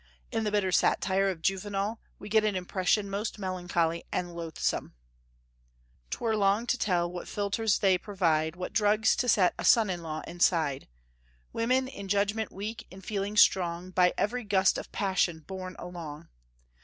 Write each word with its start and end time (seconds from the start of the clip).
In 0.31 0.45
the 0.45 0.51
bitter 0.51 0.71
satire 0.71 1.29
of 1.29 1.43
Juvenal 1.43 1.99
we 2.17 2.27
get 2.27 2.43
an 2.43 2.55
impression 2.55 3.07
most 3.07 3.37
melancholy 3.37 4.03
and 4.11 4.33
loathsome: 4.35 4.95
"'T 6.09 6.17
were 6.19 6.35
long 6.35 6.65
to 6.65 6.75
tell 6.75 7.11
what 7.11 7.27
philters 7.27 7.77
they 7.77 7.99
provide, 7.99 8.55
What 8.55 8.73
drugs 8.73 9.15
to 9.17 9.29
set 9.29 9.53
a 9.59 9.63
son 9.63 9.91
in 9.91 10.01
law 10.01 10.23
aside, 10.25 10.87
Women, 11.53 11.87
in 11.87 12.07
judgment 12.07 12.51
weak, 12.51 12.87
in 12.89 13.01
feeling 13.01 13.37
strong, 13.37 13.91
By 13.91 14.15
every 14.17 14.43
gust 14.43 14.79
of 14.79 14.91
passion 14.91 15.41
borne 15.41 15.75
along. 15.77 16.29